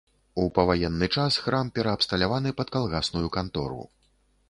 У 0.43 0.45
паваенны 0.55 1.09
час 1.17 1.37
храм 1.45 1.71
пераабсталяваны 1.77 2.57
пад 2.63 2.75
калгасную 2.77 3.27
кантору. 3.41 3.83